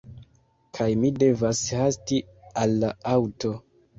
[0.77, 2.19] Kaj mi devas hasti
[2.65, 3.53] al la aŭto